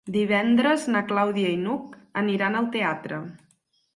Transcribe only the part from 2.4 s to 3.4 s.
al teatre.